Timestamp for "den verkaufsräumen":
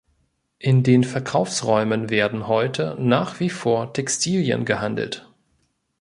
0.81-2.09